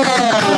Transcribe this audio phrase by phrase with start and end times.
[0.00, 0.48] Gracias.